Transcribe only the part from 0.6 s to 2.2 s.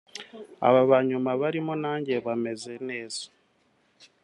aba banyuma barimo nanjye